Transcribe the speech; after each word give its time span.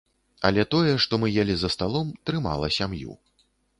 Але 0.47 0.63
тое, 0.73 0.93
што 1.03 1.19
мы 1.23 1.29
елі 1.43 1.55
за 1.63 1.69
сталом, 1.75 2.07
трымала 2.31 2.67
сям'ю. 2.77 3.13